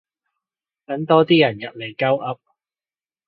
[0.87, 2.39] 等多啲人入嚟鳩噏